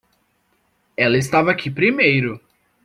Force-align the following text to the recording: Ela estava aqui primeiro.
Ela 0.97 1.15
estava 1.19 1.51
aqui 1.51 1.69
primeiro. 1.69 2.41